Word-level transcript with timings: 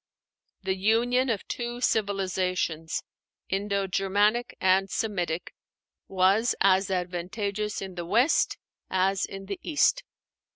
The 0.63 0.75
union 0.75 1.29
of 1.29 1.47
two 1.47 1.79
civilizations 1.79 3.03
Indo 3.49 3.85
Germanic 3.85 4.57
and 4.59 4.89
Semitic 4.89 5.53
was 6.07 6.55
as 6.59 6.89
advantageous 6.89 7.83
in 7.83 7.93
the 7.93 8.05
West 8.07 8.57
as 8.89 9.27
in 9.27 9.45
the 9.45 9.59
East. 9.61 10.03